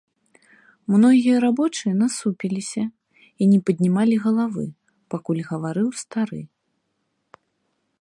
[0.93, 4.65] Многія рабочыя насупіліся і не паднімалі галавы,
[5.15, 6.41] пакуль гаварыў стары.